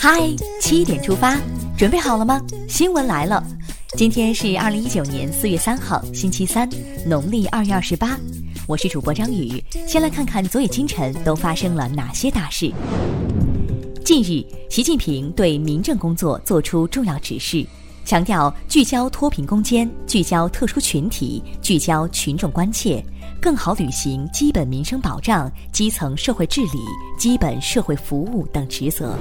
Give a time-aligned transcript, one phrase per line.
[0.00, 0.18] 嗨，
[0.62, 1.38] 七点出发，
[1.76, 2.40] 准备好了吗？
[2.66, 3.44] 新闻来了，
[3.94, 6.66] 今天是二零一九年四月三号，星期三，
[7.06, 8.18] 农历二月二十八。
[8.66, 12.72] 我是主播张宇，先来看看昨夜今晨都发生了哪些大事。
[14.02, 17.66] 近日，习近平对民政工作作出重要指示，
[18.04, 23.02] 强调聚焦脱贫攻坚，聚焦特殊群体，聚焦群众关切。
[23.40, 26.80] 更好履行基本民生保障、基层社会治理、
[27.18, 29.16] 基本社会服务等职责。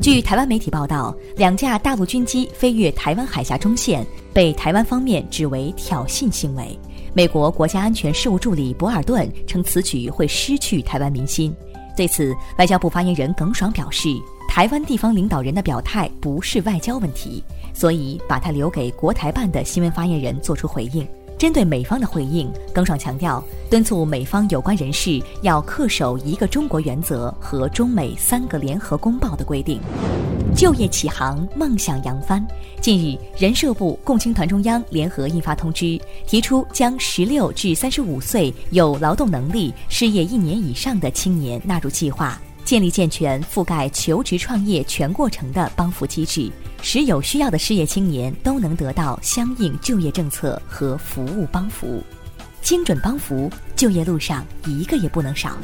[0.00, 6.78] 据台湾媒体报道，两架大陆军机飞越台湾海峡中线，被台湾方面指为挑衅行为。
[7.14, 11.54] 美国国家安全事务助理博尔顿称，此举会失去台湾民心。
[11.96, 14.08] 对此，外交部发言人耿爽表示，
[14.52, 17.42] 台湾地方领导人的表态不是外交问题，
[17.72, 21.08] 所以把它留给国台办的新闻发言人作出回应。
[21.38, 29.80] 针对美方的回应，耿爽强调，敦促美方有关人士要恪守一个中国原则和中美三个联合公报的规定。
[30.54, 32.46] 就业起航，梦想扬帆。
[32.78, 42.38] 近日，人社部、共青团中央联合印发通知，提出将十六至三十五岁有劳动能力、失业一年以上的青年纳入计划。
[42.72, 52.02] 建立健全覆盖求职创业全过程的帮扶机制，使有需要的失业青年都能得到相应就业政策和服务帮扶，
[52.62, 55.54] 精准帮扶，就业路上一个也不能少。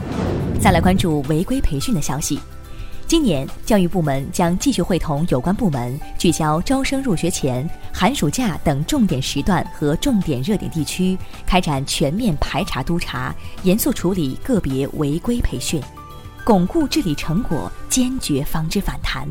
[0.60, 2.38] 再来关注违规培训的消息，
[3.06, 15.82] 今年教育部门将继续会同有关部门，聚焦招生入学前、寒暑假等重点时段和重点热点地区，开展全面排查督查，严肃处理个别违规培训。
[16.48, 19.28] 巩固治理成果，坚决防止反弹。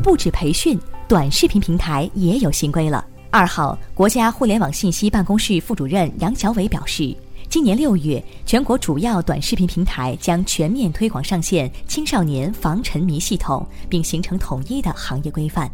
[0.00, 3.04] 不止培训，短视频平台也有新规了。
[3.32, 7.12] 二号，国家互联网信息办公室副主任杨小伟表示，
[7.48, 15.68] 今年六月，全国主要短视频平台将全面推广上线青少年防沉迷系统，并形成统一的行业规范。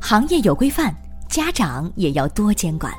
[0.00, 0.92] 行业有规范，
[1.28, 2.92] 家长也要多监管。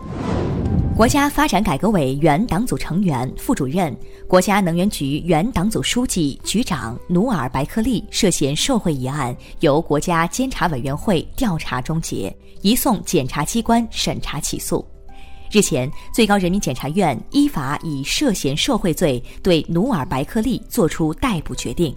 [1.00, 14.86] 国家发展改革委原党组成员、副主任、国家能源局原党组书记、局长努尔白克力涉嫌受贿一案，由国家监察委员会调查终结，移送检察机关审查起诉。
[15.50, 21.96] 日前，最高人民检察院依法以涉嫌受贿罪对努尔白克力作出逮捕决定。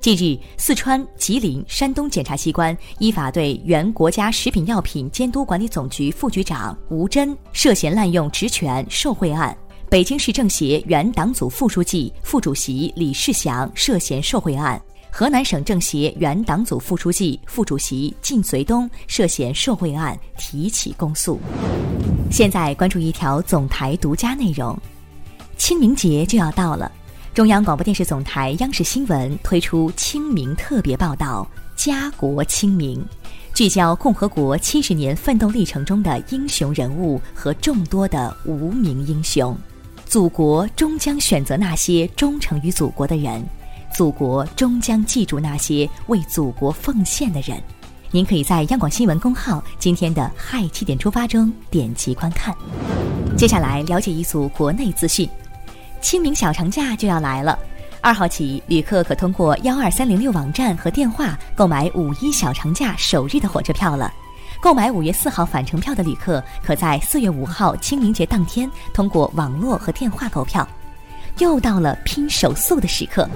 [0.00, 9.54] 近日，四川、吉林、山东检察机关依法对原国家食品药品监督管理总局副局长吴真涉嫌滥用职权受贿案，
[9.90, 14.80] 北京市政协原党组副书记、副主席李世祥涉嫌受贿案，
[15.10, 21.38] 河南省政协原党组副书记、副主席靳绥东涉嫌受贿案提起公诉。
[22.30, 24.74] 现在关注一条总台独家内容：
[25.58, 26.90] 清明节就要到了。
[27.32, 31.48] 中央广播电视总台央视新闻推出清明特别报道
[31.82, 32.98] 《家国清明》，
[33.54, 39.56] 聚焦共和国七十年奋斗历程中的英雄人物和众多的无名英雄。
[40.04, 43.40] 祖国终将选择那些忠诚于祖国的人，
[43.94, 47.62] 祖国终将记住那些为祖国奉献的人。
[48.10, 52.52] 您可以在央广新闻公号今天的“嗨七点出发”中点击观看。
[53.38, 55.28] 接下来了解一组国内资讯。
[56.00, 57.58] 清明小长假就要来了，
[58.00, 64.12] 二号起，旅客可通过幺二三零六网站和电话购买五一小长假首日的火车票了。
[64.60, 70.66] 购买五月四号返程票的旅客，可在四月五号清明节当天通过网络和电话购票。
[71.38, 73.28] 又到了拼手速的时刻。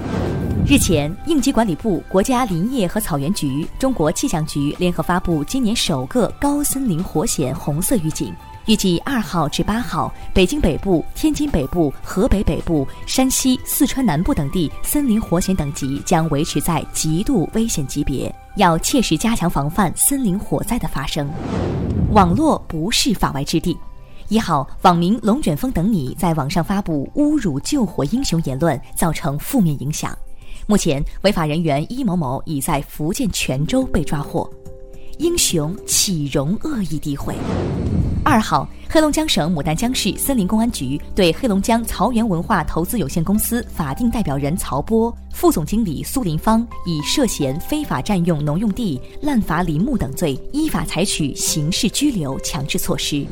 [0.66, 8.34] 日前，应急管理部、国家林业和草原局、中国气象局联合发布今年首个高森林火险红色预警。
[8.66, 21.30] 预计二号至八号，北京北部、天津北部、河北北部、山西、四川南部等地森林火险等级将维持在极度危险级别，要切实加强防范森林火灾的发生。
[22.12, 23.76] 网络不是法外之地。
[24.30, 30.16] 一号，网民“龙卷风等你”在网上发布侮辱救火英雄言论，造成负面影响。
[30.66, 34.50] 目前，违法人员伊某某已在福建泉州被抓获。
[35.18, 37.36] 英雄岂容恶意诋毁？
[38.24, 53.24] 二号，黑龙江省牡丹江市森林公安局对黑龙江草原文化投资有限公司法定代表人曹波、副总经理苏林芳以涉嫌非法占用农用地、滥伐林木等罪，依法采取刑事拘留强制措施。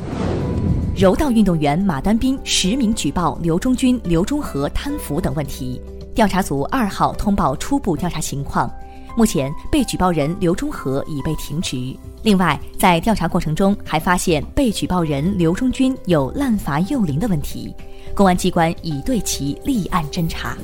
[0.95, 5.81] 柔道运动员马丹斌实名举报刘忠军、刘忠和贪腐等问题，
[6.15, 8.71] 调查组二号通报初步调查情况。
[9.17, 11.97] 目前，被举报人刘忠和已被停职。
[12.23, 17.75] 另外，在调查过程中，还发现被举报人刘忠军有滥伐幼林的问题，
[18.15, 20.57] 公安机关已对其立案侦查。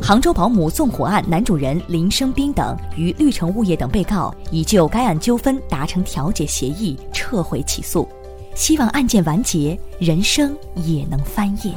[0.00, 8.08] 杭州保姆纵火案男主人林生斌等与绿城物业等被告已就该案纠纷达成调解协议，撤回起诉，
[8.54, 11.72] 希望案件完结，人生也能翻页。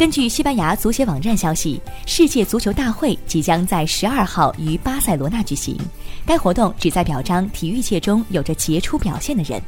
[0.00, 5.76] 根据西班牙足协网站消息，世界足球大会即将在十二号于巴塞罗那举行，
[6.24, 9.60] 该活动旨在表彰体育界中有着杰出表现的人。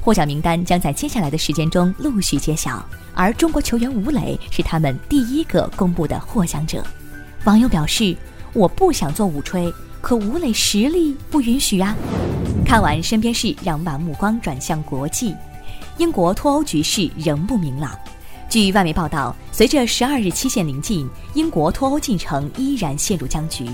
[0.00, 2.82] 获奖名单将在接下来的时间中陆续揭晓，
[3.12, 6.82] 而中国球员吴磊是他们第一个公布的获奖者。
[7.44, 8.16] 网友表示
[8.54, 9.70] ：“我不想做武吹，
[10.00, 11.94] 可吴磊实力不允许啊。”
[12.64, 15.34] 看完身边事，让我们把目光转向国际。
[15.98, 17.94] 英国脱欧局势仍不明朗。
[18.54, 23.68] 据外媒报道，随着十二日期限临近，英国脱欧进程依然陷入僵局。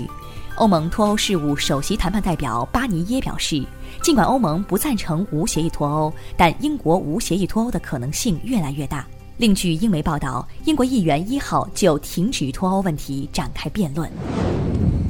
[0.55, 3.63] 欧盟脱欧事务首席谈判代表巴尼耶表示。
[4.01, 9.05] 尽管欧盟不赞成无协议脱欧，但英国无协议脱欧的可能性越来越大。
[9.37, 14.11] 另据英媒报道，英国议员一号就停止脱欧问题展开辩论。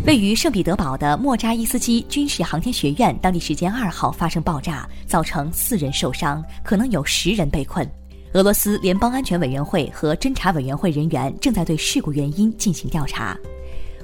[0.05, 7.89] 位于圣彼得堡的莫扎伊斯基军事航天学院，当地时间二号发生爆炸，造成四人受伤，可能有十人被困。
[8.33, 13.37] 俄罗斯联邦安全委员会和侦查委员会人员正在对事故原因进行调查。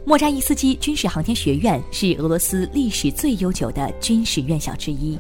[0.04, 5.18] 莫扎伊斯基军事航天学院是俄罗斯历史最悠久的军事院校之一。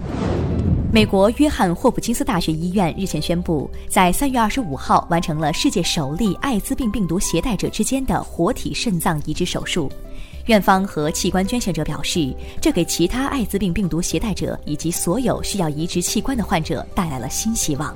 [0.91, 9.89] 美国约翰霍普金斯大学医院日前宣布，在三月二十五号完成了世界首例艾滋病病毒携带者之间的活体肾脏移植手术。
[10.47, 17.95] 院方和器官捐献者表示，这给其他艾滋病病毒携带者以及所有需要移植器官的患者带来了新希望。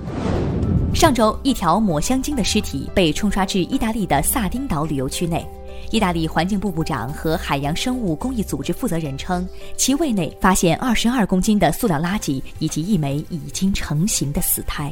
[0.94, 5.46] 上周，一条抹香鲸的尸体被冲刷至意大利的萨丁岛旅游区内。
[5.90, 9.48] 意大利环境部部长和海洋生物公益组织负责人称，
[9.78, 14.92] 其胃内发现二十二公斤的塑料垃圾以及一枚已经成型的死胎。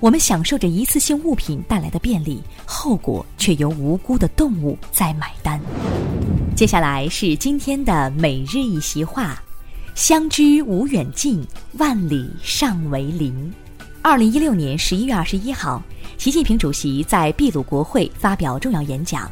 [0.00, 5.60] 我们享受着一次性物品带来的便利，后果却由无辜的动物在买单。
[6.56, 9.40] 接下来是今天的每日一席话：
[9.94, 11.46] 相知无远近，
[11.78, 13.52] 万里尚为邻。
[14.02, 15.82] 二零一六年十一月二十一号，
[16.16, 19.30] 习近平主席在秘鲁国会发表重要演讲。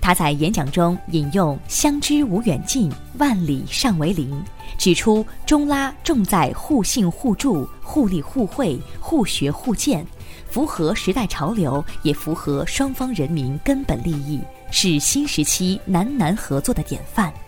[0.00, 4.40] 他在演讲中引用“相知无远近，万里尚为邻”，
[4.78, 10.06] 指出中拉重在互信互助、互利互惠、互学互鉴，
[10.48, 14.40] 符合时代潮流，也符合双方人民根本利益，
[14.70, 17.34] 是新时期南南合作的典范。“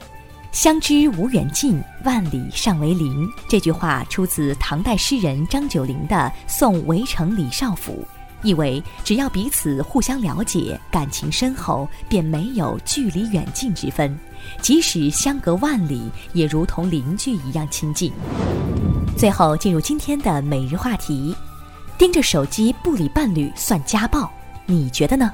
[0.56, 6.16] 相知无远近，万里尚为邻”这句话出自唐代诗人张九龄的
[6.48, 7.92] 《送围城李少府》。
[8.42, 14.18] 意为只要彼此互相了解，感情深厚，便没有距离远近之分，
[14.62, 18.10] 即使相隔万里，也如同邻居一样亲近。
[19.14, 21.36] 最后进入今天的每日话题：
[21.98, 24.32] 盯着手机不理伴侣算家暴，
[24.64, 25.30] 你觉得呢？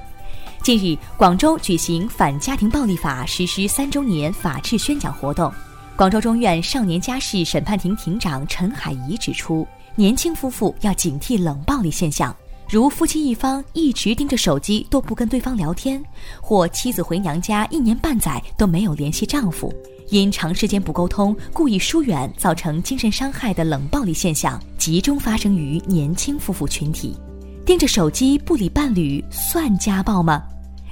[0.62, 5.53] 近日，广州举行反家庭暴力法实施三周年法治宣讲活动，
[5.97, 9.67] 广州中院少年家事审判庭庭长陈海怡指出，
[9.97, 12.32] 年轻夫妇要警惕冷暴力现象。
[12.69, 16.00] 如夫妻一方一直盯着手机都不跟对方聊天，
[16.41, 19.75] 或妻子回娘家一年半载都没有联系丈夫，
[20.11, 27.19] 因长时间不沟通故意疏远造成精神伤害的冷暴力现象，集中发生于年轻夫妇群体。
[27.64, 30.43] 盯着手机不理伴侣算家暴吗？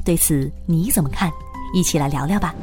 [0.04, 1.30] 对此你怎么看？
[1.74, 2.54] 一起来聊聊吧。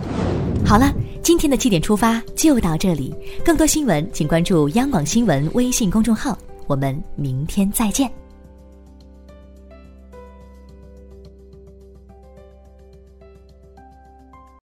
[0.66, 6.38] 好了，今天的七点出发就到这里，更多新闻请关注央广新闻微信公众号，
[6.68, 8.10] 我们明天再见。